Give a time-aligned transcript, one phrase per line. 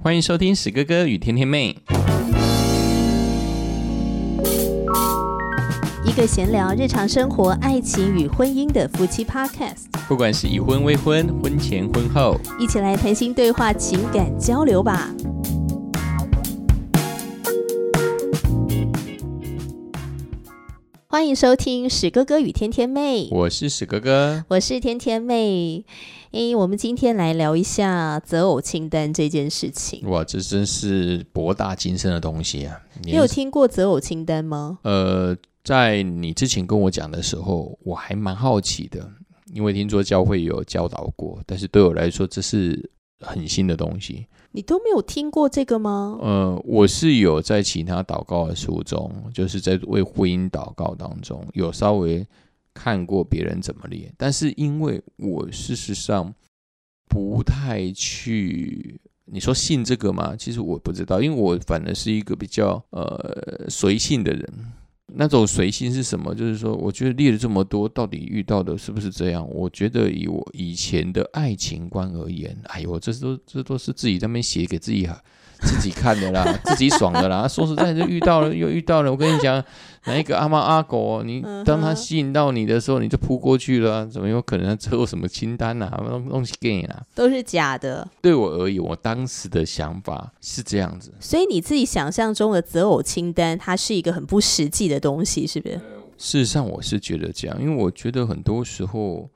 [0.00, 1.76] 欢迎收听史哥哥与甜甜妹，
[6.04, 15.12] 一个闲聊日常生活、爱情与婚姻的夫妻 Podcast，不管是已婚、未婚、婚前、婚后，一起来谈心对话、情感交流吧。
[21.18, 25.84] 欢迎收听史哥哥与天天妹，我是史哥哥，我是天天妹。
[26.30, 30.08] 诶，我们今天来聊一下择偶清单这件事情。
[30.08, 32.80] 哇，这真是博大精深的东西啊！
[33.02, 34.78] 你有听过择偶清单吗？
[34.82, 39.10] 呃，在你之前跟我讲的时候，我还蛮好奇的，
[39.52, 42.92] 因为听说教会有教导过，但是对我来说，这是
[43.26, 44.24] 很新的东西。
[44.52, 46.18] 你都没有听过这个吗？
[46.20, 52.26] 呃，我是有在其他祷告的书中，就是在为婚姻祷告当中，有稍微
[52.72, 56.32] 看过别人怎么练，但是因为我事实上
[57.08, 60.34] 不太去，你说信这个吗？
[60.36, 64.48] 其实我不知道，因为我反而是一个比较呃随性的人。
[65.14, 66.34] 那种随性是什么？
[66.34, 69.48] 就是说，我觉得列了这么多，到底遇到的是不是这样？
[69.48, 75.06] 我觉得以我以前的爱情观而言，哎呦，这都这都是自己在那边写给自己
[75.60, 77.46] 自己看的啦， 自己爽的啦。
[77.48, 79.10] 说实在，就遇到了又遇到了。
[79.10, 79.62] 我跟你讲，
[80.04, 87.02] 哪一个阿猫阿狗，你当他吸引到你的时候，你就扑过去了，怎么有可能他之后什么清单啊，东东西给你啊？
[87.14, 88.06] 都是假的。
[88.22, 91.12] 对我而言，我当时的想法是这样子。
[91.20, 95.74] 所以你自己想象中的择偶清单，它是一个很不实际的东西，是不是？
[96.16, 99.28] 事实上，我是觉得这样，因为我觉得很多时候，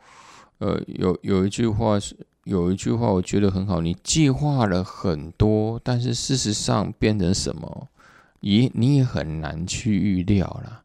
[0.58, 2.16] 呃，有有一句话是。
[2.44, 7.88] 有一句话我觉得很好，你计划了很多，但是事实上变成什么，
[8.40, 10.82] 也你也很难去预料了。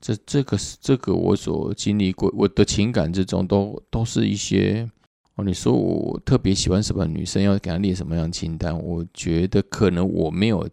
[0.00, 4.88] 这这个是这个我所经历过，我的情感之中都都是一些
[5.34, 5.44] 哦。
[5.44, 8.78] 你说我特别喜欢什么女生，要给她列什么样清单？
[8.78, 10.68] 我觉得可能我没有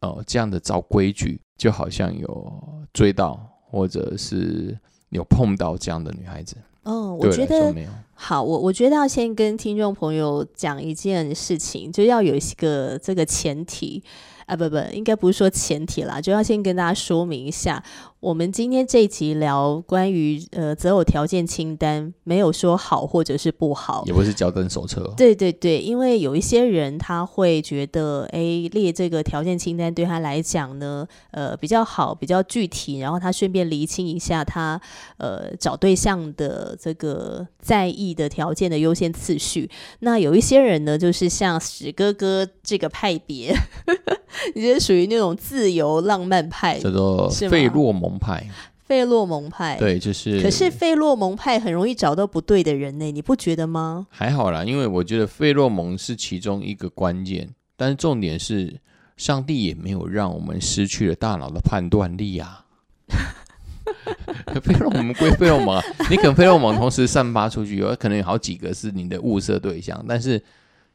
[0.00, 4.78] 哦这样的照规矩，就好像有追到或者是
[5.10, 6.56] 有碰到这样的女孩子。
[6.84, 7.74] 哦，我觉得
[8.14, 14.02] 好，我我觉得要先跟听众朋友讲一件事情，就要有一个这个前提。
[14.46, 17.82] 啊不不，应该不是说前提啦，就要先跟大家说明一下，
[18.24, 25.12] 我们今天这一集聊关于呃择偶条件清单，没有说好或者是不好，也不是交灯手册。
[25.14, 28.40] 对对对，因为有一些人他会觉得，哎，
[28.72, 34.80] 列这个条件清单对他来讲呢，呃比较好，比较具体，然后他顺便厘清一下他
[35.18, 39.68] 呃找对象的这个在意的条件的优先次序。
[39.98, 43.54] 那有一些人呢，就是像史哥哥这个派别。
[44.56, 48.46] 你是属于那种自由浪漫派，叫做费洛蒙派。
[48.84, 50.42] 费洛蒙派，对，就是。
[50.42, 54.06] 可是费洛蒙派很容易找到不对的人呢，你不觉得吗？
[54.10, 58.78] 还好啦，因为我觉得费洛蒙是其中一个关键，但是重点是，
[59.16, 62.66] 上帝也没有让我们失去了大脑的判断力啊。
[64.62, 70.42] 费洛蒙归费洛蒙，你可能费洛蒙同时散发出去，有可能有好几个是你的物色对象，但是。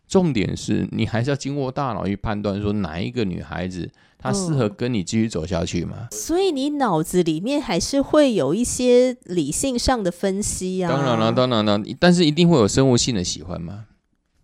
[0.09, 6.08] 重点是你还是要经过大脑去判断，说哪一个女孩子她适合跟你继续走下去吗？
[6.12, 10.90] 所以你脑子里面还是会有一些理性上的分析啊。
[10.92, 13.86] 当然了，当然了，但是一定会有生物性的喜欢吗？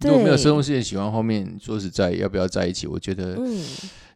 [0.01, 2.85] 如果没有生物性的喜欢，后面说实在要不要在一起？
[2.85, 3.63] 我觉得，嗯，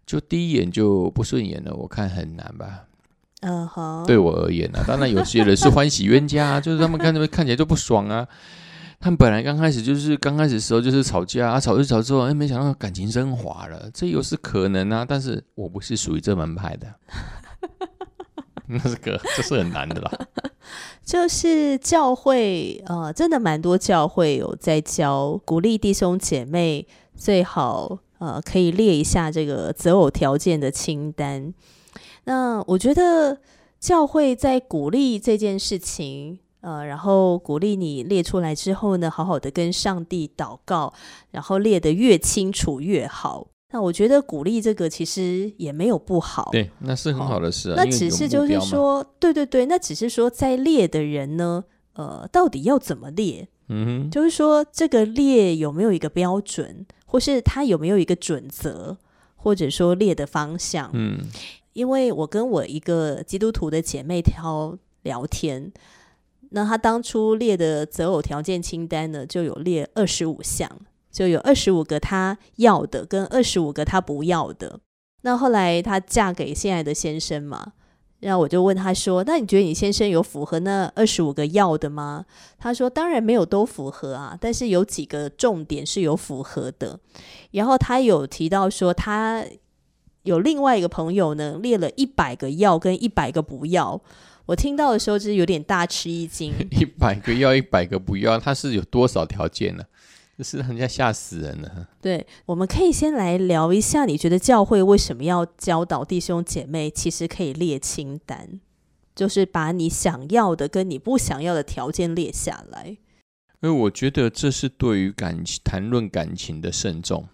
[0.06, 2.84] 就第一眼就不顺眼了，我看很难吧。
[3.42, 8.28] 嗯哼，对我而言呢，当然有些人是欢喜冤家，就是他们看他们 看起来就不爽啊。
[9.02, 15.06] 他们本来刚开始就是刚开始的时候就是吵架啊，吵着吵之后，哎，没想到感情升华了，这又是可能啊。
[15.08, 16.94] 但是我不是属于这门派的，
[18.68, 20.12] 那是个这是很难的啦。
[21.06, 26.86] 就是教会呃，真的蛮多教会有在教，鼓励弟兄姐妹
[27.16, 31.54] 最好呃可以列一下这个择偶条件的清单。
[32.26, 33.40] 那我觉得
[33.80, 36.40] 教会在鼓励这件事情。
[36.62, 40.94] 呃，然后鼓励你列出来之后呢，好好的跟上帝祷告，
[41.32, 43.48] 然后列得越清楚越好。
[43.72, 47.74] 那我觉得鼓励这个其实也没有不好，对，那是很好的事。
[47.78, 51.64] 那只是就是说，对对对，那只是说在列的人呢，
[51.94, 53.48] 呃，到底要怎么列？
[53.68, 58.98] 嗯哼，就是说这个列有没有一个标准，或是他有没有一个准则，
[59.36, 60.90] 或者说列的方向？
[60.94, 61.20] 嗯，
[61.74, 65.72] 因为我跟我一个基督徒的姐妹挑聊天。
[66.50, 70.70] 那他当初列的择偶条件清单呢，就有列二十五项，
[71.12, 74.80] 就有二十五个他要的，跟二十五个他不要的。
[75.22, 77.74] 那后来她嫁给现在的先生嘛，
[78.22, 82.26] 然后我就问他说：“那你觉得你先生有符合那二十五个要的吗？”
[82.58, 87.00] 他说：“当然没有都符合啊，但是有几个重点是有符合的。”
[87.52, 89.46] 然后他有提到说，他
[90.24, 94.02] 有另外一个朋友呢，列了一百个要跟一百个不要。
[94.50, 96.52] 我听到的时候就是有点大吃一惊。
[96.72, 99.84] 一百个要，一百个不要，他是有多少条件呢？
[100.36, 101.88] 这是人家吓死人了。
[102.02, 106.90] 对，我们可以先来聊一下，你觉得教会为什么要教导弟兄姐妹？
[106.90, 108.60] 其实可以列清单，
[109.14, 112.98] 就是把你想要的跟你不想要的条件列下来。
[113.62, 117.28] 因为我觉得这是对于感情谈论感情的慎重。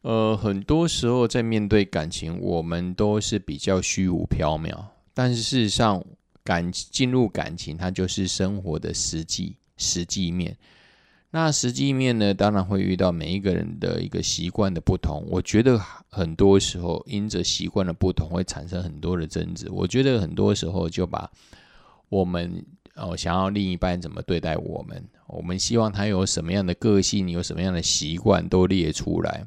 [0.00, 6.04] 呃，很多时候在面对感情，我们都是比较虚无缥缈，但是事实上，
[6.42, 10.56] 感进入感情，它就是生活的实际实际面。
[11.30, 15.26] 那实际面呢，当然会遇到每一个人的一个习惯的不同。
[15.28, 15.76] 我觉得
[16.08, 19.68] 很多时候，因着习惯的不同，会产生很多的争执。
[19.70, 21.28] 我觉得很多时候就把
[22.08, 22.64] 我们
[22.94, 29.44] 哦想要另一半怎么对待我们，我们希望他有什么样的个性，有什么样的习惯，都列出来。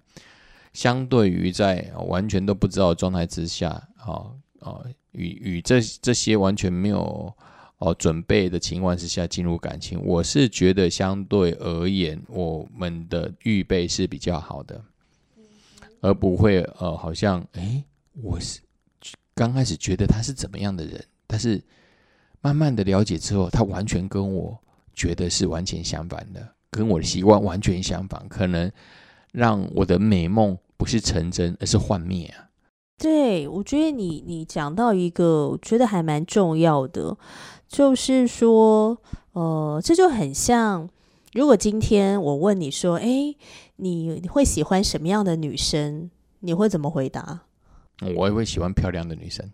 [0.73, 4.83] 相对于在完全都不知道状态之下，啊啊，
[5.17, 7.33] 与与这这些完全没有。
[7.79, 14.83] 哦，准备的情况之下进入感情，我是觉得相对而言，我们的预备是比较好的，
[16.01, 17.83] 而不会呃，好像哎，
[18.13, 18.61] 我是
[19.35, 21.63] 刚开始觉得他是怎么样的人，但是
[22.41, 24.57] 慢慢的了解之后，他完全跟我
[24.95, 28.71] 觉得是完全相反的，跟我的习惯完全相反，可能
[29.31, 32.49] 让我的美梦不是成真，而是幻灭啊。
[32.99, 37.15] 对，我觉得你你讲到一个，我觉得还蛮重要的。
[37.67, 38.97] 就是说，
[39.33, 40.89] 呃，这就很像，
[41.33, 43.35] 如果今天我问你说，哎，
[43.75, 46.09] 你会喜欢什么样的女生？
[46.39, 47.41] 你会怎么回答？
[48.15, 49.51] 我也会喜欢漂亮的女生。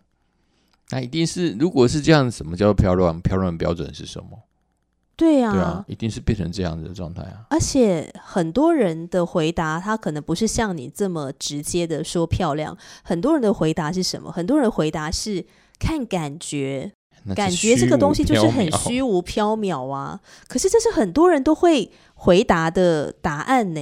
[0.90, 3.20] 那一定是，如果是这样，什么叫做漂亮？
[3.20, 4.38] 漂亮的标准是什么？
[5.16, 7.46] 对呀，对啊，一定是变成这样子的状态啊。
[7.50, 12.76] 而且很多人的回答，他可能不是像你这么直接的说漂亮。
[13.02, 14.32] 很多人的回答是什么？
[14.32, 15.44] 很多人回答是
[15.78, 16.92] 看感觉。
[17.34, 23.80] 感觉这个东西就是很虚无缥缈啊，可是这是很多人都会回答的答案呢。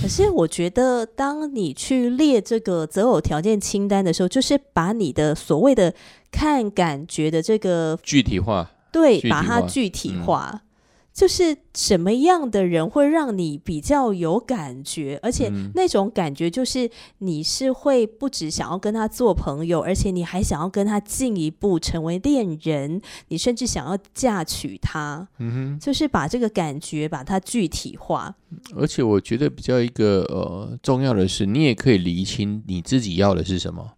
[0.00, 5.92] 可是我觉得，当你去列这个择偶条件清单的时候，就是把你的所谓的
[6.30, 10.62] 看感觉的这个具体化，对，把它具体化。
[11.10, 16.88] 就是什么样的人会让你比较有感觉，而且那种感觉就是
[17.18, 25.26] 你是会不止想要跟他做朋友，而且你还想要跟他进一步成为恋人，你甚至想要嫁娶他。
[25.38, 28.32] 嗯哼，就是把这个感觉把它具体化。
[28.76, 33.94] 而且我觉得比较一个呃重要的是，你也可以厘清你自己要的是什么。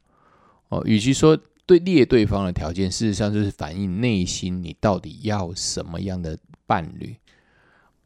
[0.71, 1.39] 哦，与其说
[1.71, 6.37] 对列对方的条件，事实上就是反映内心你到底要什么样的。
[6.67, 7.17] 伴侣，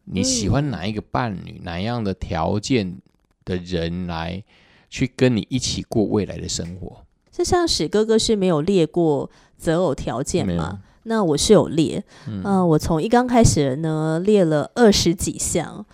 [0.05, 1.61] 你喜欢哪一个伴侣？
[1.65, 2.97] 哪样的条件
[3.45, 4.43] 的人来
[4.89, 7.05] 去跟你一起过未来的生活？
[7.31, 10.81] 就像史哥哥是没有列过择偶条件吗？
[11.03, 15.85] 那我是有列，嗯，我从一刚开始呢列了二十几项，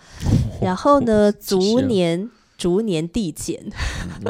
[0.61, 2.29] 然后呢逐年。
[2.61, 3.59] 逐年递减，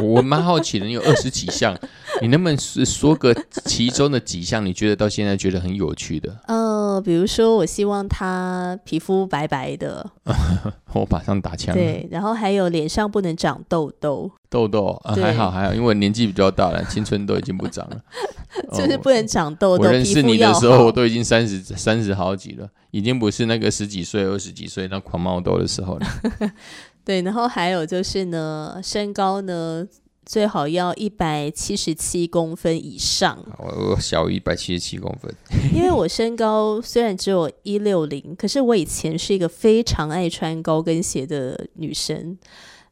[0.01, 1.77] 我蛮好奇的，你有二十几项，
[2.21, 3.35] 你能不能说个
[3.65, 4.65] 其中的几项？
[4.65, 6.33] 你觉得到现在觉得很有趣的？
[6.47, 10.09] 呃，比如说，我希望他皮肤白白的，
[10.95, 11.75] 我马上打枪。
[11.75, 18.01] 对，然后还有脸上不能长痘痘，痘痘还好还好，因为年纪比较大了，青春痘已经不长了，
[18.71, 19.83] 就是不能长痘痘。
[19.83, 26.07] 我认识你的时候，我都已经三十三十好几了，已经不是那个十几岁、二十几岁那狂冒痘的时候了。
[27.03, 29.87] 对，然后还有就是呢，身高呢
[30.23, 33.43] 最好要一百七十七公分以上。
[33.57, 35.33] 我小于一百七十七公分，
[35.73, 42.37] 因为我身高虽然只有一六零，可是我以前是一个非常爱穿高跟鞋的女生，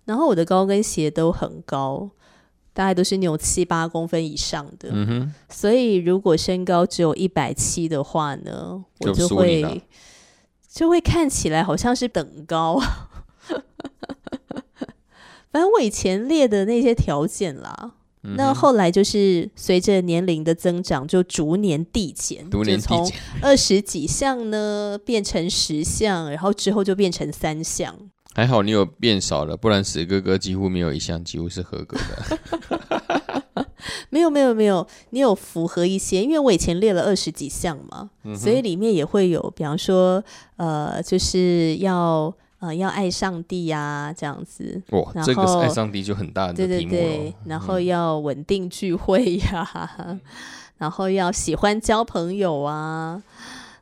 [0.06, 2.10] 然后我的高跟鞋都很高，
[2.74, 4.90] 大概都是那种七八公分以上的。
[5.50, 9.84] 所以如果身高只有一百七的话呢，我就会
[10.68, 12.82] 就会看起来好像是等高。
[15.52, 27.96] 反正我以前列的那些条件啦，那后来就是随着年龄的增长，就逐年递减，逐年递从二十几项呢变成十项，然后之后就变成三项。
[28.36, 33.66] 还好你有变少了，不然死哥哥几乎没有一项几乎是合格的。
[34.12, 40.24] 没有没有没有，你有符合一些，因为我以前列了二十几项嘛，所以里面也会有，比方说
[40.58, 42.32] 呃，就是要。
[42.60, 44.82] 呃，要爱上帝呀，这样子。
[44.92, 50.20] 哇，这个爱上帝就很大的题目对对对，然后要稳定聚会呀，
[50.78, 53.22] 然后要喜欢交朋友啊，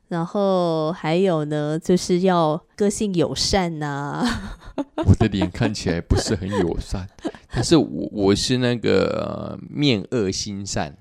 [0.09, 4.23] 然后还有呢，就是要个性友善呐、
[5.05, 7.07] 我的脸看起来不是很友善，
[7.51, 10.95] 但是我我是那个、呃面恶心善。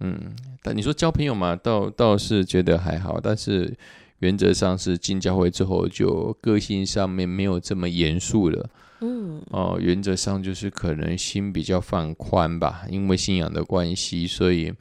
[0.00, 3.74] 嗯，但你说交朋友嘛，倒倒是觉得还好，但是
[4.24, 8.70] 原则上是进教会之后，就个性上面没有这么严肃了。
[9.02, 14.72] 嗯哦、原则上就是可能心比较放宽吧，因为信仰的关系，所以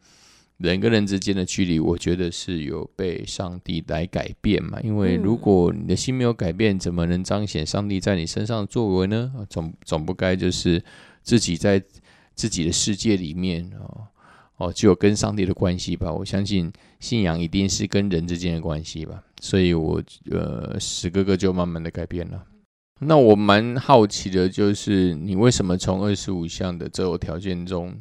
[0.59, 4.79] 人跟人之间的距离，我觉得是有被上帝来改变嘛。
[4.81, 9.33] 因为如嗯果你的心没有改变，怎么能彰显上帝在你身上的作为呢？
[9.35, 10.81] 啊总总不该就是
[11.21, 11.83] 自己在
[12.33, 14.07] 自己的世界里面哦
[14.57, 16.11] 哦，只有跟上帝的关系吧。
[16.11, 19.23] 我相信信仰一定是跟人之间的关系吧。
[19.41, 22.43] 所以我呃，史哥哥就慢慢的改变了。
[22.99, 27.93] 那我蛮好奇的，就是你为什么从二十五项的择偶条件中，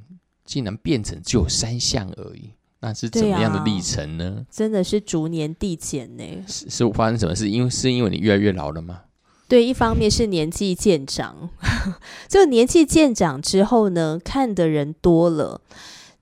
[0.45, 2.51] 竟然变成只有三项而已？
[2.81, 4.45] 那是怎么样的历程呢？
[4.51, 6.25] 真的是逐年递减呢。
[6.47, 7.49] 是是发生什么事？
[7.49, 9.03] 因为是因为你越来越老了吗？
[9.49, 11.51] 对，一方面是年纪渐长，
[12.29, 15.61] 就年纪渐长之后呢，看的人多了，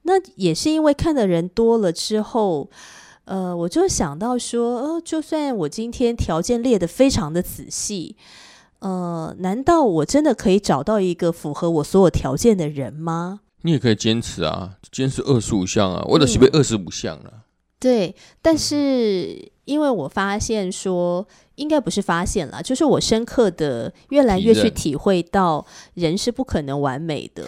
[0.02, 2.70] 那也是因为看的人多了之后，
[3.24, 8.16] 呃，我就想到说，呃，就算我今天条件列得非常的仔细，
[8.80, 13.40] 呃，难道我真的可以找到一个符合我所有条件的人吗？
[13.62, 17.44] 你也可以坚持啊，坚持二十五项啊，我的随便二十五项了。
[17.78, 27.44] 对，但是因为我发现说，应该不是发现了，就是我深刻的越来越去体会到，人是不可能完美的，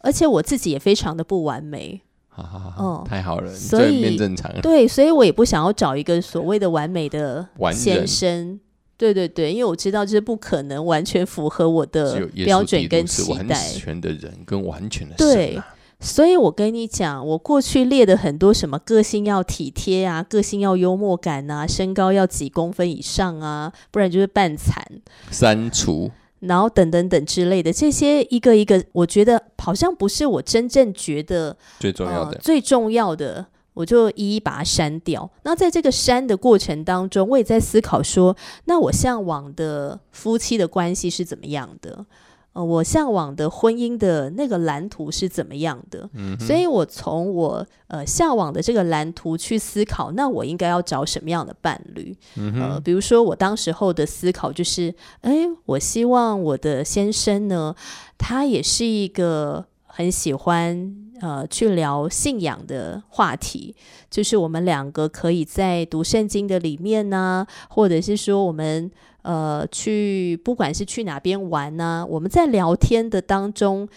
[0.00, 2.00] 而且我自己也非常的不完美。
[2.36, 4.60] 哦太好了，所以正常了。
[4.62, 8.58] 对，所以我也不想要找一个所谓的完美的先生。
[8.96, 13.54] 对对对，因为我知道这是不可能完全符合我的标准跟期待。
[13.68, 15.60] 全的人跟完全的对。
[16.02, 24.82] 所以我跟你讲，我过去列的很多什么个性要体贴啊，个性要幽默感啊，身高要几公分以上啊，不然就是半残，
[25.30, 35.30] 删除然后等等等之类的，这些一个一个，我觉得好像不是我真正觉得最重要的，呃最重要的，我就一一把它删掉。
[35.42, 42.04] 那在这个删的过程当中，我也在思考说，那我向往的夫妻的关系是怎么样的？
[42.52, 46.08] 呃，我向往的婚姻的那个蓝图是怎么样的？
[46.14, 52.16] 嗯所以我从我呃向往的这个蓝图去思考，那我应该要找什么样的伴侣？
[52.34, 57.74] 呃，比如说我当时候的思考就是，哎，我希望我的先生呢，
[58.18, 63.76] 他也是一个很喜欢呃去聊信仰的话题，
[64.10, 68.90] 就是我们两个可以在读圣经的里面呢，或者是说我们
[69.22, 73.88] 呃去不管是去哪边玩呢，我们在聊天的当中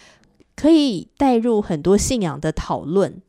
[0.56, 3.20] 可以带入很多信仰的讨论。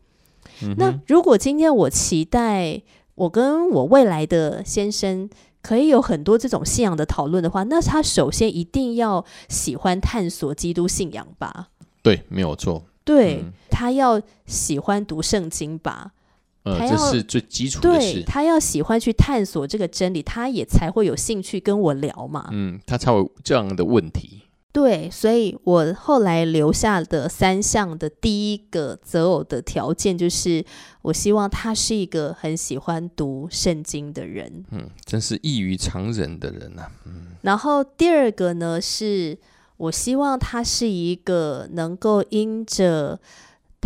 [0.78, 2.82] 那如果今天我期待
[3.16, 5.30] 我跟我未来的先生
[5.62, 11.68] 可以有很多这种信仰的讨论的话，那他首先一定要喜欢探索基督信仰吧？
[12.02, 12.84] 对，没有错。
[13.04, 16.14] 对、嗯他要喜欢读圣经吧？
[16.66, 18.24] 这是最基础的。
[18.24, 22.50] 他要喜欢去探索这个真理，他也才会有兴趣跟我聊嘛。
[22.52, 24.42] 嗯，他才有这样的问题。
[24.72, 30.66] 对，所以我后来留下的三项的第一个择偶的条件就是，
[31.02, 34.66] 我希望他是一个很喜欢读圣经的人。
[34.72, 36.92] 嗯，真是异于常人的人呐、啊。
[37.06, 39.38] 嗯然后第二个呢，是
[39.78, 43.20] 我希望他是一个能够因着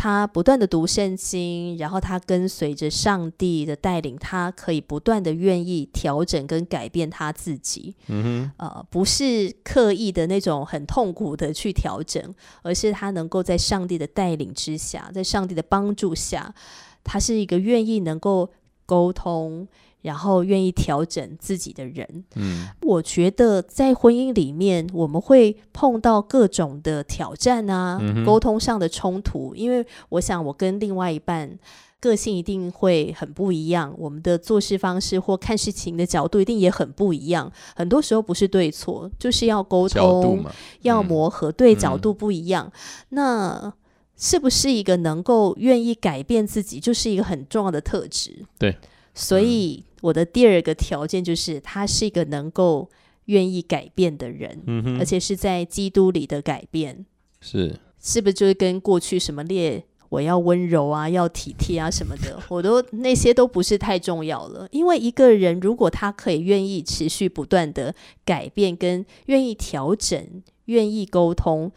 [0.01, 7.93] 他不断的读圣经，然后他跟随着上帝的带领，他可以不断的愿意调整跟改变他自己。
[8.07, 16.55] 嗯呃，不是刻意的那种很痛苦的去调整，而是他能够在上帝的带领之下，在上帝的帮助下，
[17.03, 18.49] 他是一个愿意能够
[18.85, 19.67] 沟通，
[20.01, 22.23] 然后愿意调整自己的人。
[22.35, 31.57] 嗯我觉得在婚姻里面，我们会碰到各种的挑战啊，嗯沟通上的冲突，因为我想我跟另外一半。
[32.01, 37.51] 个性一定会很不一样，我们的做事方式或看事情的角度一定也很不一样。
[37.75, 40.45] 很多时候不是对错，就是要沟通，
[40.79, 42.71] 要嗯磨合，对嗯角度不一样。
[43.09, 43.73] 那
[44.15, 48.45] 是不是一个能够愿意改变自己，就是一个很重要的特质？
[48.57, 48.77] 对，
[49.13, 52.89] 所以我的第二个条件就是，他是一个能够
[53.25, 57.05] 愿意改变的人，嗯，而且是在基督里的改变，
[57.41, 59.83] 是是不是就是跟过去什么列？
[60.09, 64.67] 我要温柔啊，要体贴啊什么的，我都那些都不是太重要了。
[64.71, 67.93] 因为一个人如果他可以愿意持续不断的
[68.25, 71.71] 改变，跟愿意调整、愿意沟通，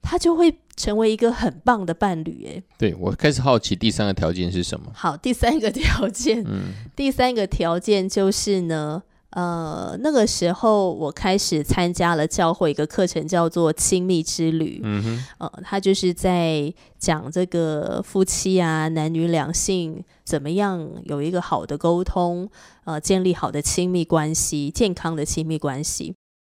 [0.00, 2.44] 他就会成为一个很棒的伴侣。
[2.46, 4.90] 诶，对我开始好奇第三个条件是什么？
[4.94, 14.80] 好，第三个条件，嗯第三个条件就是呢，呃，那个时候我开始参加了教会一个课程，叫做亲密之旅。
[14.82, 22.48] 嗯哼，呃，他就是在讲这个夫妻啊，男女两性怎么样有一个好的沟通，
[22.84, 26.14] 呃，建立好的亲密关系，健康的亲密关系。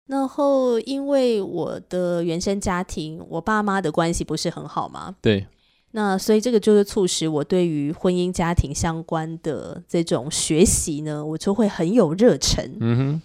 [0.07, 5.47] 然后，因为我的原生家庭，我爸妈的关系不是很好嘛，对，
[5.93, 12.71] 那所以这个就是促使我对于婚姻家庭相关的这种学习呢，我就会很有热忱。
[12.81, 13.23] 嗯哼，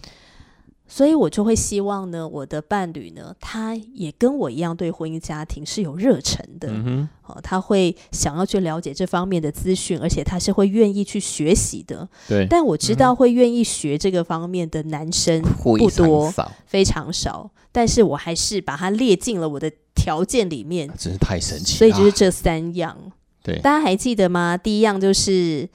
[0.91, 6.67] 所以我就会希望呢，我的伴侣呢，他也跟我一样对婚姻家庭是有热忱的。
[6.71, 12.09] 嗯，哦，他会想要去了解这方面的资讯，而且他是会愿意去学习的。
[12.27, 20.87] 对，但我知道会愿意学这个方面的男生 不多少，非常少，但是我还是把它列进了我的条件里面。
[20.97, 21.77] 真是太神奇了。
[21.77, 22.97] 所以就是这三样，
[23.43, 24.57] 对大家还记得吗？
[24.57, 25.69] 第一样就是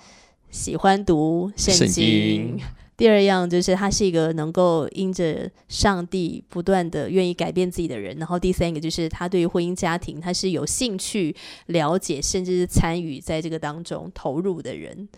[0.50, 2.60] 喜欢读圣经，
[2.96, 11.34] 第二样就是他是一个能够因着上帝不断的愿意改变自己的人，然后第三个就是他对于婚姻家庭他是有兴趣
[11.66, 15.08] 了解，甚至是参与在这个当中投入的人。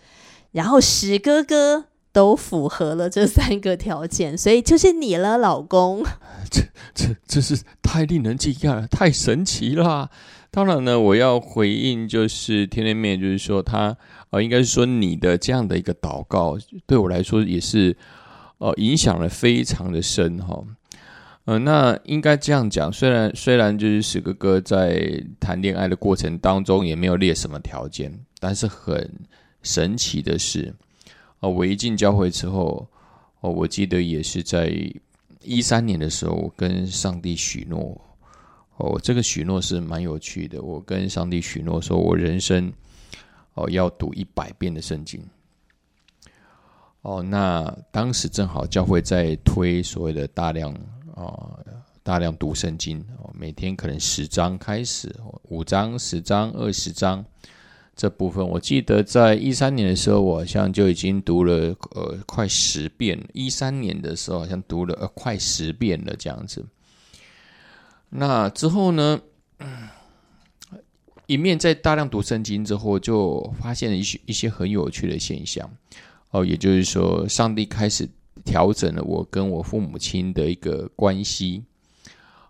[0.51, 6.03] 然后史哥哥都符合了这三个条件，所以就是你了，老公。
[6.49, 6.63] 这
[6.95, 10.09] 这这是太令人惊讶了，太神奇啦！
[10.49, 13.95] 当然呢，我要回应就是天天妹，就是说他
[14.29, 17.95] 呃，应该是说你的这样的一个祷告，对我来说也是
[18.57, 20.63] 呃影响了非常的深哈。
[21.45, 29.09] 呃，那应该这样讲，虽然虽然就是史哥哥在谈恋爱的过程当中也没有列什么条件，但是很
[29.63, 30.75] 神奇的是，
[31.39, 32.85] 呃，我一进教会之后，
[33.39, 34.69] 哦，我记得也是在
[35.41, 38.01] 一三年的时候，我跟上帝许诺，
[38.75, 40.61] 哦，这个许诺是蛮有趣的。
[40.61, 42.69] 我跟上帝许诺说，我人生
[43.57, 45.21] 哦要读一百遍的圣经。
[47.01, 50.73] 哦，那当时正好教会在推所谓的大量
[51.15, 51.59] 啊、
[52.03, 57.23] 大量读圣经哦，每天可能十章开始，五章、十章、二十章
[57.95, 63.17] 这部分，我记得在一三年的时候，我好像就已经读了呃快十遍。
[63.33, 66.65] 一三年的时候，好像读了快十遍了这样子。
[68.09, 69.19] 那之后呢，
[71.27, 75.69] 一面在大量读圣经之后，就发现了一些一些很有趣的现象。
[76.31, 78.09] 哦，也就是说，上帝开始
[78.43, 81.63] 调整了我跟我父母亲的一个关系。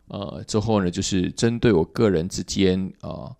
[0.07, 3.35] 呃，之后呢，就是针对我个人之间啊。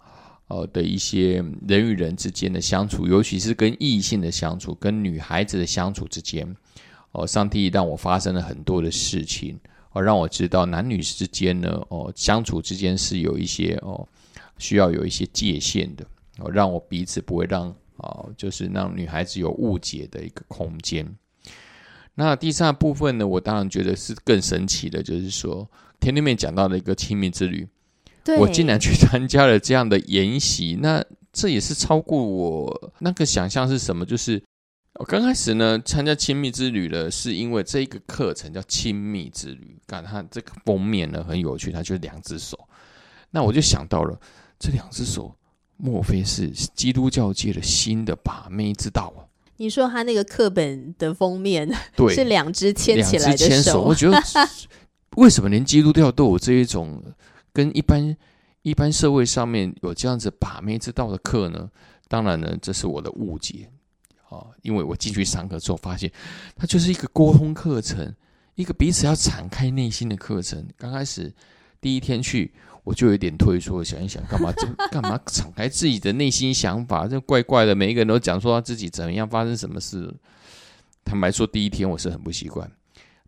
[0.49, 6.55] 呃的一些人与人之间的相处，尤其是跟异性的相处，跟女孩子的相处之间，
[7.11, 9.59] 哦，上帝让我发生了很多的事情，
[9.91, 14.07] 哦，让我知道男女之间呢，哦，相处之间是有一些哦，
[14.57, 16.05] 需要有一些界限的，
[16.39, 21.07] 哦，让我彼此不会让哦，就是让女孩子有误解的一个空间。
[22.15, 27.67] 那第三部分呢，我当然觉得是更神奇的，就是说天天面讲到的一个亲密之旅。
[28.39, 34.05] 我竟然去参加了这样的研习，那这也是超过我那个想象是什么？
[34.05, 34.43] 就是
[34.95, 42.67] 我刚开始呢参加亲密之旅了，是因为这一个课程叫亲密之旅，看它这个封面呢很有趣，它就是两只手。
[43.31, 44.19] 那我就想到了，
[44.59, 45.35] 这两只手
[45.77, 49.21] 莫非是基督教界的新的把妹之道啊？
[49.57, 54.21] 你说他那个课本的封面对， 是两只牵起来的手，我觉得
[55.17, 57.03] 为什么连基督教都有这一种
[57.51, 58.15] 跟一般
[58.61, 61.69] 一般社会上面有这样子把妹之道的课呢？
[62.07, 63.69] 当然呢，这是我的误解
[64.29, 66.11] 啊，因为我进去上课之后发现，
[66.55, 68.13] 它就是一个沟通课程，
[68.55, 70.65] 一个彼此要敞开内心的课程。
[70.77, 71.33] 刚开始
[71.81, 72.53] 第一天去，
[72.87, 77.05] 我就有点退缩，想一想，干嘛这干嘛敞开自己的内心想法？
[77.05, 80.09] 这怪怪的，每一个人都讲说他自己怎么样，发生什么事。
[81.03, 82.71] 坦白说，第一天我是很不习惯。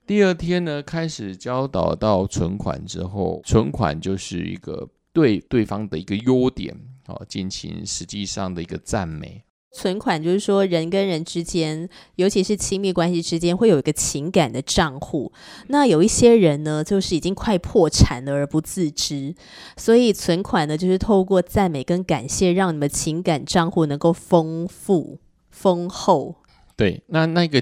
[0.08, 6.74] 第二天呢，开始教导到存款之后，存款就是一个对对方的一个优点
[7.08, 9.44] 哦，进行实际上的一个赞美。
[9.72, 15.32] 存款就是说，人跟人之间，尤其是亲密关系之间，会有一个情感的账户。
[15.68, 19.36] 那有一些人呢，就是已经快破产了而不自知，
[19.78, 25.20] 所以存款呢，就是透过赞美跟感谢，让你们情感账户能够丰富
[25.52, 26.36] 丰厚。
[26.76, 27.62] 对，那那个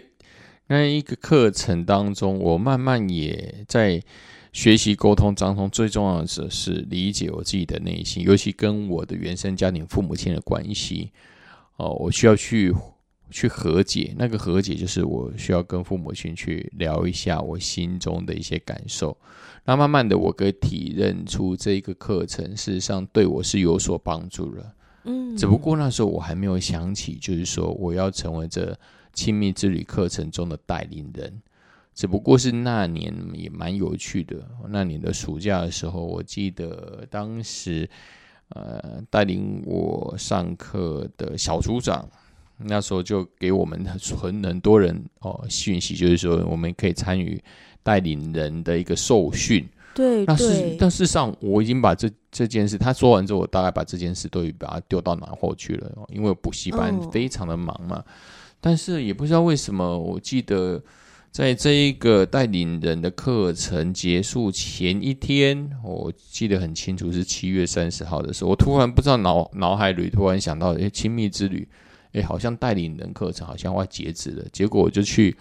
[0.68, 4.02] 那一个课程当中，我慢慢也在
[4.54, 11.12] 学习沟通当中，最重要的是是理解我自己的内心，尤其跟我的原生家庭父母亲的关系。
[11.78, 12.74] 哦，我需要去
[13.32, 14.14] 去和解。
[14.18, 19.18] 那个和解就是我需要跟父母亲去聊一下我心中的一些感受。
[19.64, 24.74] 那慢慢的，我可以体认出这一个课程事实上对我是有所帮助了。
[25.04, 28.78] 嗯，只不过那时候我还没有想起，就是说我要成为这
[29.14, 31.42] 亲密之旅课程中的带领人。
[31.94, 34.38] 只不过是那年也蛮有趣的。
[34.70, 37.90] 那年的暑假的时候，我记得当时
[38.50, 42.08] 呃带领我上课的小组长，
[42.58, 47.42] 那时候就给我们很很多人哦讯息，就是说我们可以参与
[47.84, 49.68] 带领人的一个受训。
[49.94, 58.04] 对，那事，但事实上，我已经把这这件事他说完之后，我大概把这件事都把它丢到脑后去了，因为补习班哦非常的忙嘛。
[58.62, 60.80] 但是也不知道为什么，我记得
[61.38, 71.68] 在这一个带领人的课程结束前一天，我记得很清楚是七月三十号的时候，我突然不知道脑脑海里突然想到，诶，亲密之旅，
[72.14, 75.38] 诶，好像带领人课程好像要截止了，结果我就去。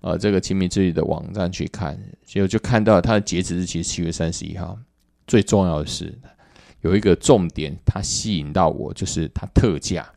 [0.00, 4.78] 呃，这个亲密之旅的网站去看，结果就看到它的截止日期是七月三十一号。
[5.26, 6.18] 最重要的是，
[6.80, 10.10] 有一个重点，它吸引到我，就是它特价，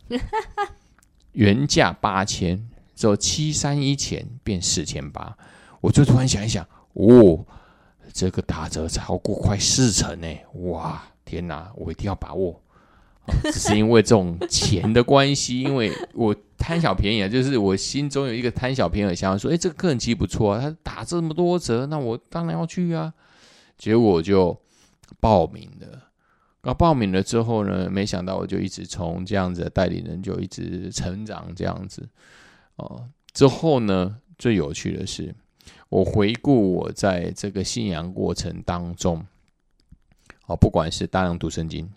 [1.33, 2.65] 原价八千，
[3.01, 5.35] 只有七三一前变四千八。
[5.79, 7.43] 我就突然想一想，哦，
[8.13, 10.27] 这个打折超过快四成呢！
[10.65, 12.61] 哇，天哪，我一定要把握。
[13.45, 23.11] 只是因为这种钱的关系，因为我贪小便宜啊，就是我心中有一个贪小便宜的想法，说，哎，这个客人其实不错啊，他打这么多折，那我当然要去啊。
[23.79, 24.55] 结果我就
[25.19, 25.87] 报名了。
[26.61, 32.07] 那报名了之后呢，没想到我就一直从这样子的代理人就一直成长这样子。
[32.81, 35.33] 哦，之后呢，最有趣的是，
[35.89, 39.25] 我回顾我在这个信仰过程当中，
[40.47, 41.89] 哦，不管是大量读圣经。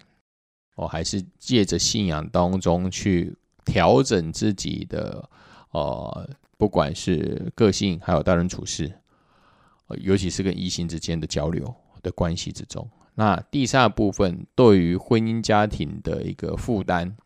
[0.77, 3.33] 哦，还是借着信仰当中去
[3.65, 5.31] 调整自己的，
[5.71, 8.93] 呃，不管是个性，还有待人处事，
[9.87, 12.91] 呃，尤其是跟异性之间的交流的关系之中。
[13.15, 17.17] 那第三部分，对于婚姻家庭的一个负担，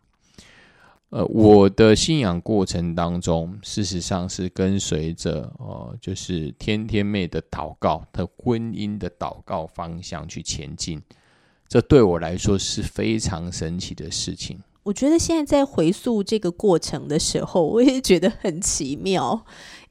[1.10, 11.00] 呃，我的信仰过程当中，事实上是跟随着呃，就是天天妹的祷告的婚姻的祷告方向去前进。
[11.66, 14.58] 这对我来说是非常神奇的事情。
[14.82, 19.44] 我觉得现在在回溯这个过程的时候，我也觉得很奇妙，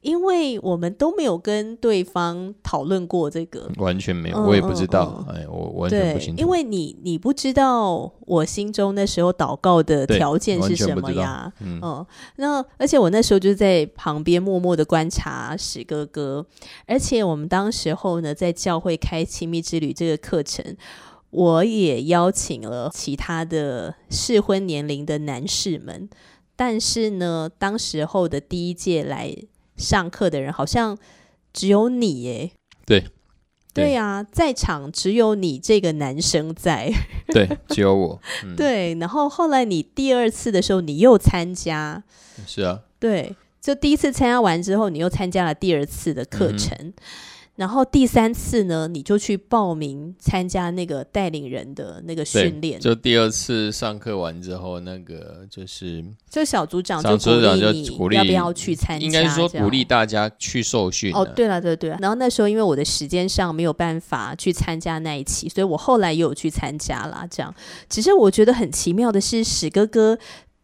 [0.07, 6.41] 因为我们都没有跟对方讨论过这个，完全没有，嗯我也不知道，嗯哎，我完全不对清，楚。
[6.41, 11.51] 因为你你不知道我心中那时候祷告的对条件是什么呀？
[11.59, 12.05] 嗯，嗯，
[12.37, 16.45] 那而且我那时候就在旁边默默的观察史哥哥，
[16.85, 20.73] 而且我们当时候呢，在教会开亲密之旅这个课程，
[21.31, 26.07] 我也邀请了其他的适婚年龄的男士们，
[26.55, 29.35] 但是呢，当时候的第一届来
[29.77, 30.97] 上课的人好像
[31.53, 32.51] 只有你耶。
[32.85, 33.05] 对。
[33.73, 36.91] 对呀、在场只有你这个男生在。
[37.29, 42.03] 对，只有我，嗯，对，然后后来你第二次的时候，你又参加，
[42.47, 46.91] 是啊，对，就第一次参加完之后，你又参加了第二次的课程，
[47.57, 61.21] 然后第三次呢，你就去报名参加那个带领人的那个训练，就第二次上课完之后，那个就是就小组长就小组长就你鼓励要不要去参加，应该是说鼓励大家去受训啊。
[61.21, 67.27] 哦，对了，对对，然后那时候因为我的时间上没有办法去参加那一期，所以我后来也有去参加啦。
[67.29, 67.51] 这样，
[67.89, 70.19] 只是我觉得很奇妙的是，史哥哥，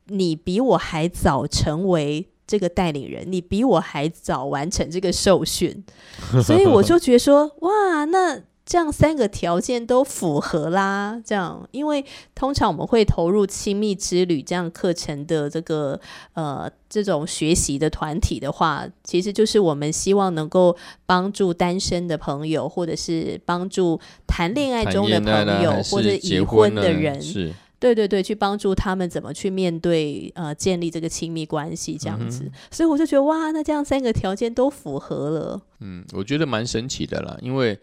[0.10, 5.84] 你比我还早成为这个带领人，你比我还早完成这个受训，
[6.44, 8.42] 所以我就觉得说，哇，那。
[8.66, 12.04] 这样三个条件都符合啦，这样，因为
[12.34, 16.00] 通常我们会投入亲密之旅这样课程的这个
[16.32, 32.46] 呃这种学习的团体的话，其实就是我们希望能够帮助单身的朋友，或者是帮助谈恋爱中的朋友，或者已婚的人，是对对对，去帮助他们怎么去面对呃建立这个亲密关系这样子。
[32.46, 35.62] 嗯所以我就觉得哇，那这样三个条件都符合了。
[35.82, 37.78] 嗯，我觉得蛮神奇的啦，因为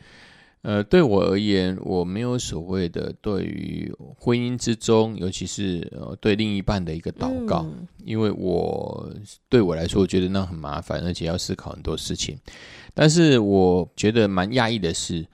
[0.62, 9.10] 呃，对我而言，我没有所谓的对于婚姻之中，尤其是呃对另一半的一个祷告，嗯因为我
[9.50, 12.38] 对我来说，我觉得那很麻烦，而且要思考很多事情。
[12.94, 15.26] 但是我觉得蛮讶异的是，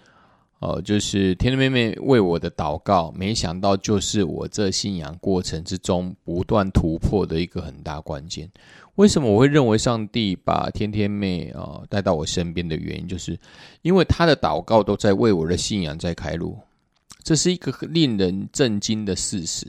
[0.59, 8.51] 哦，就是天天妹妹为我的祷告，没想到就是我这信仰过程之中不断突破的一个很大关键。
[8.95, 13.39] 为什么我会认为上帝把天天妹啊、呃带到我身边的原因，就是
[13.83, 16.59] 因为她的祷告都在为我的信仰在开路，
[17.23, 19.67] 这是一个令人震惊的事实。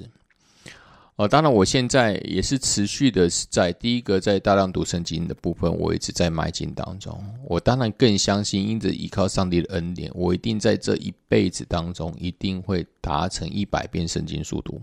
[1.17, 7.19] 哦，当然，我现在也是持续的在第一个在大量读圣经的部分，我一直在迈进当中。
[7.43, 14.79] 我当然更相信，因着依靠上帝的恩典，我一定在这一辈子当中一定会达成一百遍圣经速度。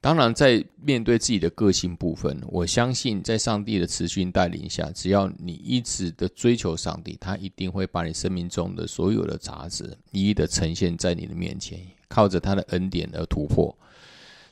[0.00, 11.78] 当然，在面对自己的个性部分，我相信在上帝的持续带领下，只要你一直的追求上帝，他一定会把你生命中的所有的杂质一一的呈现在你的面前，
[12.08, 13.76] 靠着他的恩典而突破。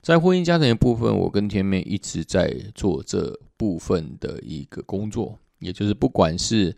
[0.02, 6.76] 在婚姻家庭的部分，我跟天妹一直在做这部分的一个工作，也就是不管是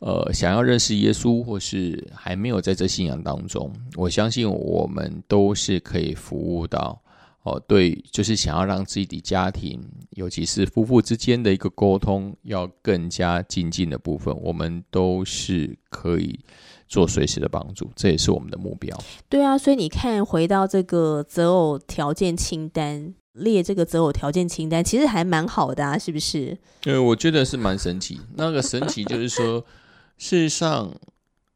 [0.00, 7.00] 呃想要认识耶稣，或是还没有在这信仰当中，我相信我们都是可以服务到
[7.44, 7.62] 哦。
[7.68, 16.40] 对，就是想要让自己的家庭，尤其是夫妇之间的一个沟通要更加精进的部分，我们都是可以。
[16.88, 18.96] 做随时的帮助，这也是我们的目标。
[19.28, 26.56] 对啊，所以你看，回到这个择偶条件清单，列这个择偶条件清单，其实还蛮好的啊，是不是？
[26.80, 28.20] 对，我觉得是蛮神奇。
[28.34, 29.64] 那个神奇就是说，
[30.16, 30.94] 事实上，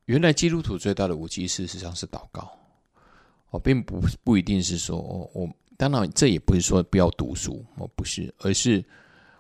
[0.07, 2.51] 原来基督徒最大的武器，事实上是祷告。
[3.51, 8.85] 哦，并不不一定是说，哦我当然这也不是说不要读书，哦，不是，而是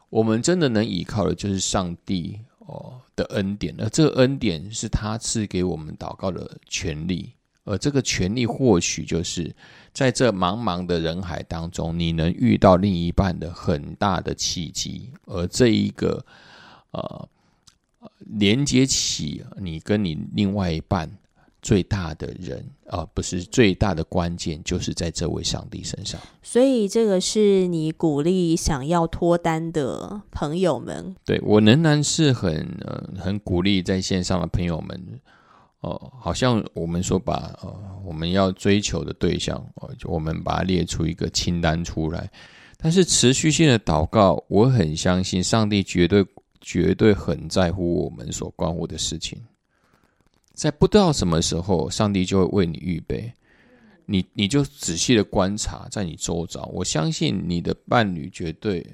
[0.09, 2.40] 我们真的能依靠的，就是上帝。
[2.70, 7.33] 哦的恩典，而这个恩典是他赐给我们祷告的权利，
[7.64, 9.54] 而这个权利或许就是
[9.92, 16.24] 在这茫茫的人海当中，你能遇到另一半的很大的契机，而这一个
[16.92, 17.28] 呃
[18.18, 21.11] 连接起你跟你另外一半。
[21.62, 26.20] 最大的人啊，不是最大的关键，就是在这位上帝身上。
[26.42, 31.14] 所以，这个是你鼓励想要脱单的朋友们。
[31.25, 35.20] 对我仍然是很呃很鼓励在线上的朋友们
[35.81, 42.31] 哦，好像我们说把呃我们要追求的对象哦，我们把它列出一个清单出来。
[42.83, 46.25] 但是持续性的祷告，我很相信上帝绝对
[46.62, 49.38] 绝对很在乎我们所关乎的事情。
[50.61, 53.33] 在不知道什么时候，上帝就会为你预备。
[54.05, 58.87] 你你就仔细的观察，在你周遭，我相信你的伴侣绝对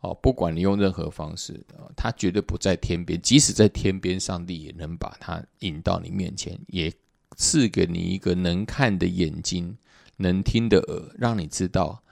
[0.00, 1.64] 哦，不管你用任何方式，
[1.94, 3.22] 他绝对不在天边。
[3.22, 6.92] 即使在天边，上帝也能把他引到你面前，也
[7.36, 9.78] 赐给你一个能看的眼睛，
[10.16, 12.02] 能听的耳，让你知道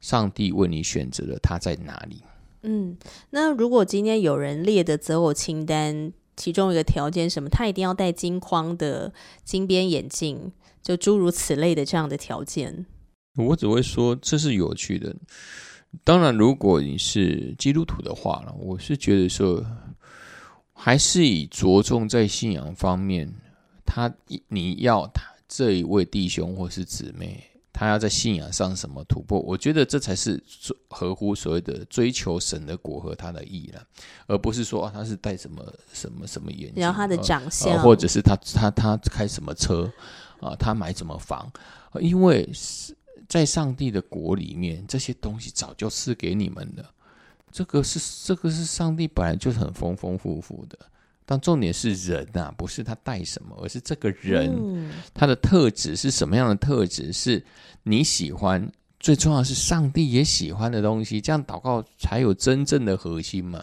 [0.00, 2.22] 上帝为你选择了他在哪里。
[2.62, 2.96] 嗯，
[3.28, 6.14] 那如果今天有人列的择偶清单。
[6.40, 7.50] 其中一个条件什么？
[7.50, 9.12] 他一定要戴金框的
[9.44, 10.50] 金边眼镜，
[10.82, 12.86] 就诸如此类的这样的条件。
[13.36, 15.14] 我只会说这是有趣的。
[16.02, 19.62] 当然，如果你是基督徒的话了，我是觉得说，
[20.72, 23.30] 还是以着重在信仰方面，
[23.84, 24.10] 他
[24.48, 27.49] 你要他这一位弟兄或是姊妹。
[27.80, 29.40] 他要在信仰上什么突破？
[29.40, 30.38] 我觉得这才是
[30.90, 33.82] 合乎所谓的追求神的果和他的意了，
[34.26, 39.90] 而不是说啊他是戴什么什么什么眼镜，然后他的长相，或者是他他他开什么车
[40.40, 41.50] 啊，他买什么房？
[42.00, 42.46] 因为
[43.26, 46.84] 在上帝的国里面，这些东西早就赐给你们了。
[47.50, 50.78] 这个是这个是上帝本来就是很丰丰富富的。
[51.30, 57.12] 但重点是人呐，不是他带什么，而是这个人他的特质是什么样的特质？
[57.12, 57.40] 是
[57.84, 61.20] 你喜欢，最重要是上帝也喜欢的东西。
[61.20, 63.62] 这样祷告才有真正的核心嘛？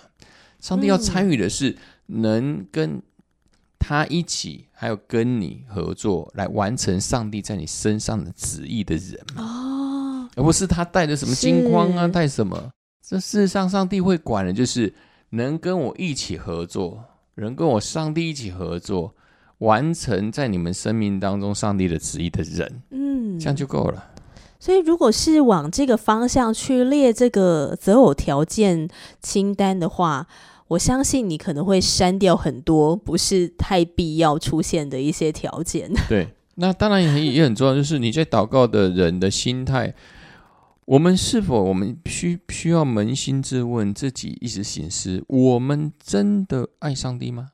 [0.61, 3.01] 上帝要参与的是能跟
[3.77, 9.43] 他一起，还有跟你合作来完成上帝在你身上的旨意的人嘛？
[9.43, 12.71] 哦，而不是他带着什么金光啊，带什么？
[13.05, 14.93] 这事实上，上帝会管的，就是
[15.31, 17.03] 能跟我一起合作。
[17.41, 19.13] 能跟我上帝一起合作，
[19.59, 24.11] 完成在你们生命当中上帝的旨意的人，嗯，这样就够了。
[24.59, 28.89] 所以，如果是往这个方向去列这个择偶条件
[29.21, 30.27] 清单的话，
[30.69, 35.91] 我相信你可能会删掉很多不是太必要出现的一些条件。
[36.09, 39.93] 对，那当然也很也很重要，就是你在祷告的人的心态。
[40.87, 47.49] 我们是否我们需需要扪心自问，自己一直醒思：我们真的爱上帝吗？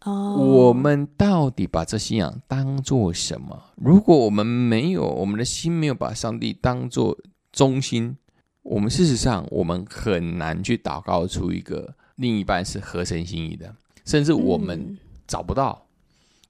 [0.00, 3.62] 哦，我们到底把这信仰当做什么？
[3.76, 7.18] 如果我们没有，我们的心没有把上帝当做
[7.52, 8.16] 中心，
[8.62, 15.86] 我们事实上我们很难去祷告出一个另一半是合神心意的，甚至我们找不到，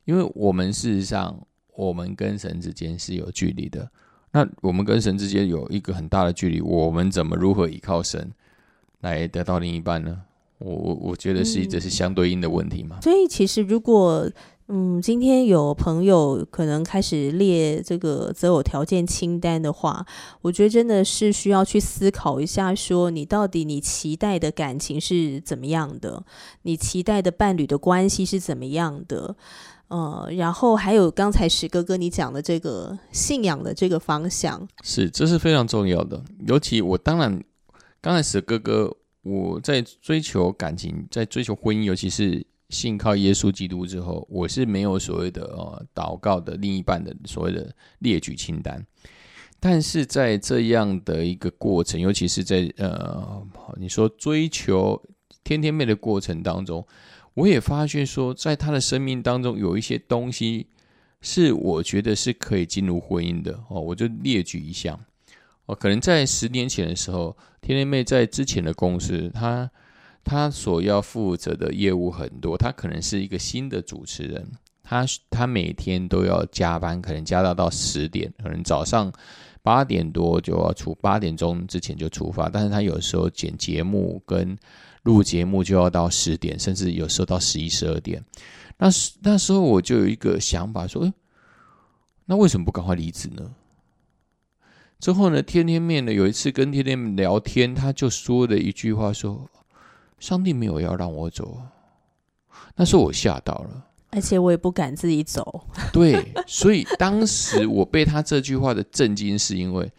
[0.05, 3.91] 因为我们事实上我们跟神之间是有距离的。
[4.33, 8.33] 那我们跟神之间有一个很大的距离，我们怎么如何依靠神
[9.01, 10.23] 来得到另一半呢？
[10.59, 13.01] 我我我觉得是这是相对应的问题嘛。
[13.03, 14.31] 所以其实如果
[14.69, 20.07] 嗯，今天有朋友可能开始列这个择偶条件清单的话，
[20.41, 26.25] 我觉得真的是需要去思考一下，说你到底你期待的感情是怎么样的，
[26.63, 29.35] 你期待的伴侣的关系是怎么样的，
[29.93, 36.25] 呃，然后还有刚才史哥哥你讲的这个信仰的这个方向，是这是非常重要的。
[36.47, 37.43] 尤其我当然
[38.01, 42.45] 刚才史哥哥我在追求感情，在追求婚姻，尤其是。
[42.73, 48.83] 信靠耶稣基督之后，我是没有所谓的呃祷告的另一半的所谓的列举清单，
[49.61, 54.99] 但是在这样的一个过程，尤其是在呃你说追求
[55.45, 56.83] 天天妹的过程当中，
[57.35, 60.67] 我也发现说，在他的生命当中有一些东西
[61.21, 64.99] 是我觉得是可以进入婚姻的哦，我就列举一项
[65.67, 69.71] 哦，可能在十年前的时候，天天妹在之前的公司，她。
[70.25, 74.47] 她所要负责的业务很多，她可能是一个新的主持人，
[74.81, 79.13] 她她每天都要加班，可能加到到十点，可能早上
[79.65, 84.57] 八点多就要出，八点钟之前就出发，但是他有时候剪节目跟
[85.03, 88.25] 录节目就要到十点，甚至有时候到十一十二点。
[88.79, 88.89] 那
[89.23, 91.13] 那时候我就有一个想法说，
[92.27, 93.55] 那为什么不赶快离职呢？
[94.99, 99.49] 之后呢，天天面呢有一次跟天天聊天，他就说了一句话说。
[100.21, 101.61] 上帝没有要让我走，
[102.77, 105.67] 那是我吓到了，而且我也不敢自己走。
[105.93, 109.91] 对，所以当时我被他这句话的震惊，是因为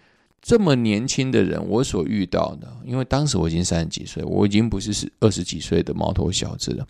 [0.44, 6.86] 这么年轻的人，我所遇到的，因为当时我已经三十几岁，我已经不是是二十几岁的毛头小子了。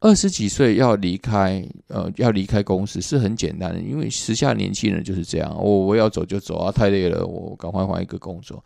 [0.00, 8.64] 二十几岁要离开，呃，要离开公司是很简单的，因为时下年轻人就是这样，我我要走就走啊，太累了，我赶快换一个工作。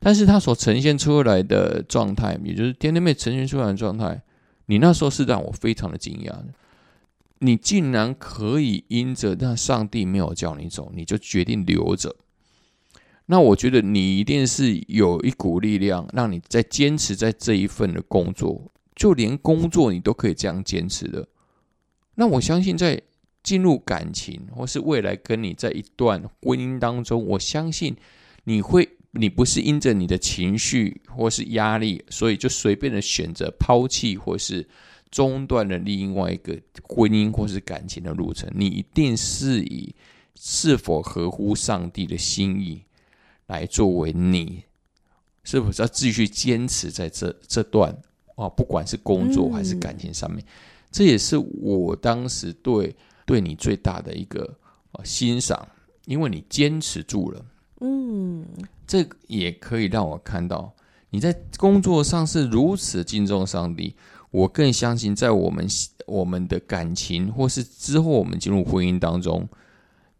[0.00, 4.22] 但是他所呈现出来的状态，也就是天天妹呈现出来的状态，
[4.64, 6.46] 你那时候是让我非常的惊讶的。
[7.40, 12.16] 你竟然可以因着那上帝没有叫你走，你就决定留着。
[13.30, 18.70] 那我觉得你一定是有一股力量，让你在坚持在这一份的工作。
[18.96, 21.28] 就连工作你都可以这样坚持的，
[22.16, 23.00] 那我相信在
[23.44, 27.94] 进入感情或是未来跟你在一段婚姻当中，我相信
[28.42, 34.68] 你会，你不是因着你的情绪或是压力，所以就随便的选择抛弃或是
[35.12, 39.94] 中断了另外一个婚姻或是感情的路程，你一定是以
[40.34, 42.82] 是否合乎上帝的心意
[43.48, 44.62] 来作为你
[45.42, 47.94] 是不是要继续坚持在这这段。
[48.36, 50.40] 啊，不管是工作还是感情上面，
[50.92, 52.94] 这也是我当时对
[53.26, 54.56] 对你最大的一个
[55.02, 55.66] 欣赏，
[56.04, 57.44] 因为你坚持住了。
[57.80, 58.46] 嗯，
[58.86, 60.72] 这也可以让我看到
[61.10, 63.96] 你在工作上是如此敬重上帝。
[64.30, 65.66] 我更相信，在我们
[66.06, 69.48] 我们的感情或是之后我们进入婚姻当中，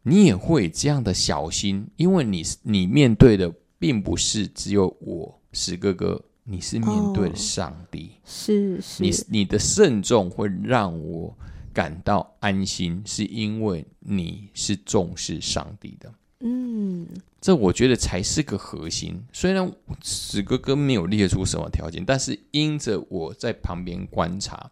[0.08, 6.24] 你也会这样的小心，因为你你面对的并不是只有我史哥哥。
[6.50, 11.36] 你是面对上帝，是是，你你的慎重会让我
[11.74, 16.10] 感到安心，是因为你是重视上帝的。
[16.40, 17.06] 嗯，
[17.38, 19.22] 这我觉得才是个核心。
[19.30, 19.70] 虽然
[20.02, 24.70] 史哥哥没有列出什么条件，但是因着我在旁边观察，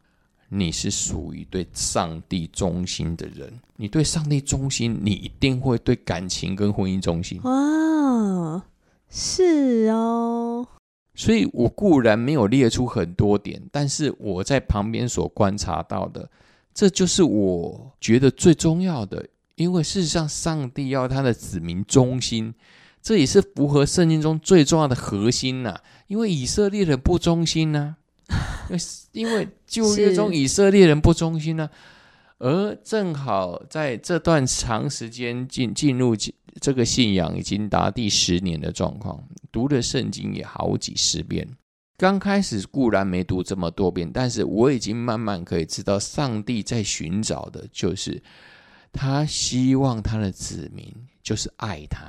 [0.49, 3.53] 你是属于对上帝忠心的人。
[3.77, 7.41] 你对上帝忠心，你一定会对感情跟婚姻忠心。
[7.43, 8.63] 哇，
[9.11, 10.67] 是哦。
[11.15, 16.29] 所以我固然没有列出很多点，但是我在旁边所观察到的，
[16.75, 19.27] 这就是我觉得最重要的。
[19.55, 22.53] 因为事实上，上帝要他的子民忠心，
[23.01, 25.81] 这也是符合圣经中最重要的核心呐。
[26.09, 27.97] 因为以色列人不忠心呢，
[29.13, 31.71] 因为旧约中以色列人不忠心呢，
[32.39, 36.17] 而正好在这段长时间进进入
[36.61, 39.23] 这个信仰已经达第十年的状况。
[39.53, 41.49] 读的圣经也好几十遍，
[41.97, 48.23] 刚开始固然没读这么多遍，但是我已经慢慢可以知道，上帝在寻找的就是
[48.93, 52.05] 他希望他的子民就是爱他，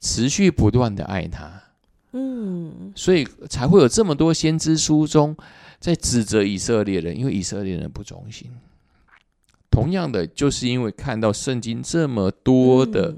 [0.00, 1.63] 持续不断的爱他。
[2.16, 5.36] 嗯，所以才会有这么多先知书中
[5.80, 8.48] 在指责以色列人，因为以色列人不忠心。
[9.68, 13.16] 同样的，就是因为看到圣经这么多的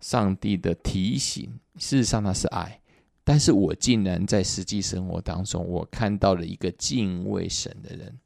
[0.00, 1.46] 上帝的提醒。
[1.76, 2.80] 事实上，他是爱，
[3.22, 8.18] 但是我竟然在实际生活当中，我看到了一个敬畏神的人，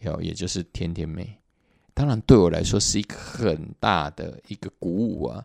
[0.00, 1.38] 有，也就是天天妹。
[1.94, 5.42] 当然，对我来说是一个很大的一个鼓舞啊。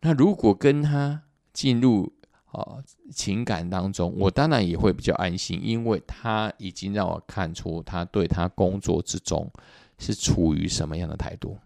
[0.00, 1.22] 那如果跟他
[1.54, 2.12] 进入
[2.56, 2.82] 啊
[3.12, 9.50] 情感当中，我当然也会比较安心，因为他已经让我看出他对他工作之中
[9.98, 11.56] 是处于什么样的态度。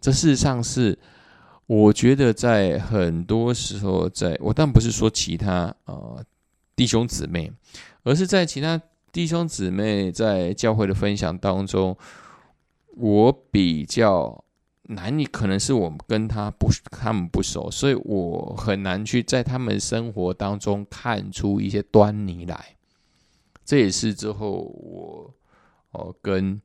[0.00, 0.98] 这事实上是，
[1.66, 6.22] 我觉得在很多时候，在我但不是说其他呃
[6.76, 7.50] 弟兄姊妹，
[8.02, 8.80] 而是在其他
[9.10, 11.96] 弟兄姊妹在教会的分享当中，
[12.96, 14.44] 我比较
[14.88, 22.76] 难以，可能是我们跟他不他们不熟，所以我很难去在他们生活当中看出一些端倪来。
[23.64, 25.34] 这也是之后我
[25.90, 26.60] 哦跟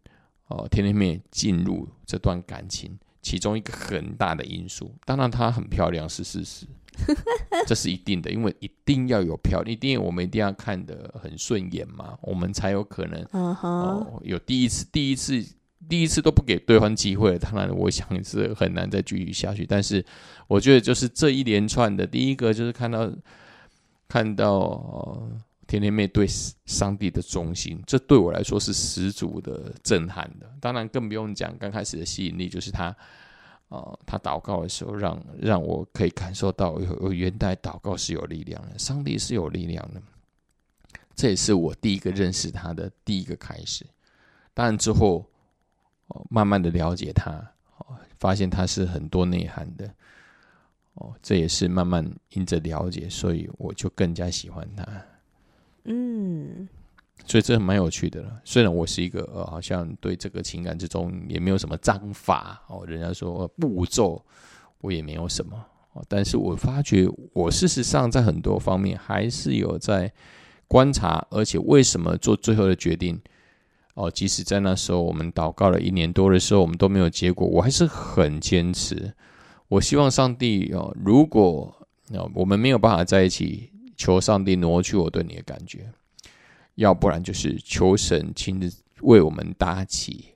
[0.48, 2.98] 哦天天妹进入这段感情。
[3.24, 6.66] 其中一个很大的因素，当然她很漂亮是事实，
[7.68, 15.40] 这是一定的，因为一定要有漂亮，一定我们一定要看得很顺眼嘛，我们才有可能哦有第一次，第一次，
[15.92, 19.66] 第一次都不给对方机会，当然我想是很难再继续下去。
[19.66, 20.04] 但是
[20.48, 23.12] 我觉得就是这一连串的，第一个就是看到
[24.08, 25.30] 看到。
[25.68, 26.28] 甜甜妹对
[26.66, 30.46] 上帝的忠心，这对我来说是十足的震撼的。
[30.60, 32.94] 当然，更不用讲刚开始的吸引力，就是他，
[33.70, 40.02] 呃，他祷告的时候，让让我可以感受到，有原来祷告是有力量的，上帝是有力量的。
[41.16, 43.86] 这也是我第一个认识他的第一个开始。
[44.54, 45.26] 当然之后，
[46.12, 47.32] 哦，慢慢的了解他，
[47.78, 49.90] 哦，发现他是很多内涵的。
[50.96, 54.86] 哦，这也是慢慢因着了解，所以我就更加喜欢他。
[55.86, 56.68] 嗯，
[57.26, 58.42] 所以这蛮有趣的了。
[58.44, 64.24] 虽然我是一个呃，好像对这个情感之中也没有什么章法哦，人家说步骤
[64.82, 70.12] 我也没有什么哦，但是我发觉我事实上在很多方面还是有在
[70.68, 73.20] 观察，而且为什么做最后的决定
[73.94, 79.14] 哦，即使在那时候我们祷告了一年多的时候，我们都没有结果，我还是很坚持。
[79.68, 81.88] 我希望上帝哦，如果
[82.34, 83.70] 我们没有办法在一起。
[83.98, 85.92] 求上帝挪去我对你的感觉，
[86.74, 90.30] 要不然就是求神亲自为我们搭起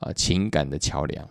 [0.00, 1.26] 啊情感的桥梁，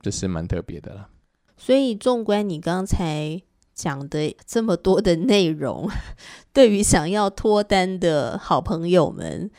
[0.00, 1.10] 这是蛮特别的了。
[1.58, 3.42] 所以，纵观你刚才
[3.74, 5.86] 讲的这么多的内容，
[6.50, 9.50] 对于想要脱单的好朋友们。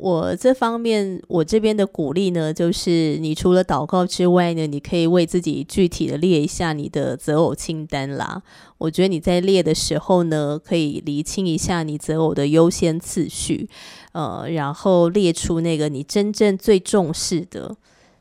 [0.00, 8.42] 我这方面，我这边的鼓励呢，就是你除了祷告之外呢，你可以为自己具体的列一下你的择偶清单啦。
[8.78, 13.68] 我觉得你在列的时候呢，可以厘清一下你择偶的优先次序，
[14.12, 17.76] 呃，然后列出那个你真正最重视的。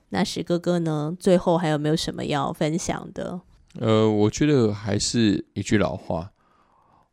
[0.09, 3.39] 那史哥哥呢，最后还有没有什么要分享的？
[3.80, 6.32] 呃，我觉得还是一句老话，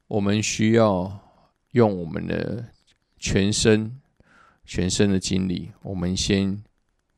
[0.09, 1.21] 我们需要
[1.71, 2.65] 用我们的
[3.17, 4.01] 全身。
[4.67, 6.63] 全身的经历，我们先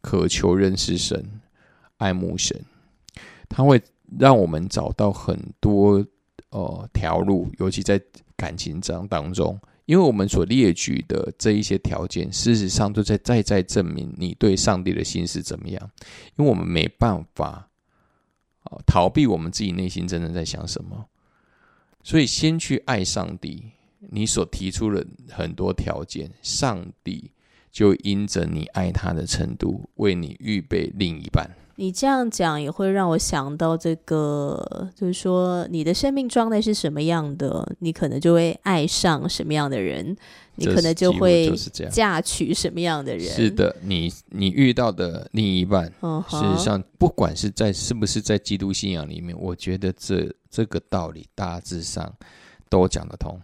[0.01, 1.40] 渴求认识神、
[1.96, 2.61] 爱慕神，
[3.49, 3.82] 他会
[4.18, 6.07] 让我们找到很多
[6.51, 8.01] 呃条路，尤其在
[8.36, 15.90] 感情章当中，因为我们所列举的这一些条件，事实上都在再再证明你对上帝的心是怎么样。
[16.36, 17.68] 因为我们没办法
[18.64, 21.07] 啊逃避我们自己内心真正在想什么，
[22.03, 23.72] 所以先去爱上帝。
[24.11, 27.32] 你所提出的很多条件，上帝。
[27.71, 31.49] 就因着你爱他的程度，为你预备另一半。
[31.81, 40.16] 你这样讲也会让我想到这个，就是说你的生命状态是什么样的，你可能就会爱上什么样的人，
[40.57, 41.49] 你可能就会
[41.89, 43.29] 嫁娶什么样的人。
[43.29, 45.85] 是的，你你遇到的另一半，
[46.29, 52.12] 事实上不管是在是不是在基督信仰里面，我觉得这这个道理大致上
[52.69, 53.41] 都讲得通。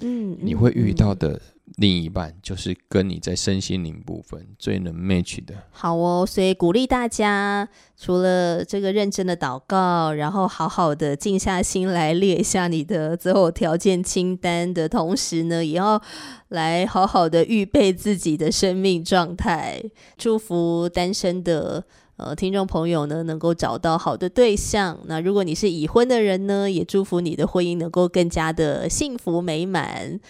[0.00, 1.40] 嗯，你会遇到的。
[1.76, 5.54] 另一半就是跟你在身心灵部分最能 match 的。
[5.70, 16.02] 好哦，所以鼓励大家，除了这个认真的祷告，然后好好的静下心来列一下你的择偶条件清单的同时呢，也要
[16.48, 19.82] 来好好的预备自己的生命状态。
[20.18, 21.82] 祝福单身的
[22.16, 24.98] 呃听众朋友呢，能够找到好的对象。
[25.06, 30.20] 那如果你是已婚的人呢，也祝福你的婚姻能够更加的幸福美满。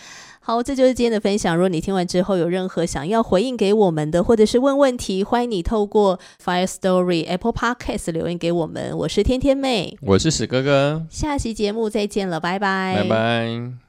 [0.43, 1.55] 好，这就是今天的分享。
[1.55, 8.97] 如果你听完之后有任何想要回应给我们的，或者是问问题，欢迎你透过 Fire Story Apple Podcast 留言给我们。
[8.97, 13.81] 我是天天妹，我是史哥哥，下期节目再见了，拜拜，拜拜。